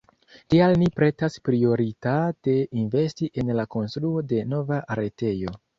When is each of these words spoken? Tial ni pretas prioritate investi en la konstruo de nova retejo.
Tial 0.53 0.71
ni 0.83 0.87
pretas 0.99 1.37
prioritate 1.49 2.57
investi 2.85 3.33
en 3.43 3.55
la 3.61 3.69
konstruo 3.79 4.29
de 4.35 4.45
nova 4.57 4.85
retejo. 5.05 5.61